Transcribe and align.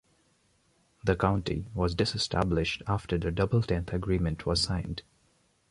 The 1.05 1.15
county 1.15 1.67
was 1.75 1.93
disestablished 1.93 2.81
after 2.87 3.19
the 3.19 3.29
Double 3.29 3.61
Tenth 3.61 3.93
Agreement 3.93 4.47
was 4.47 4.59
signed. 4.59 5.03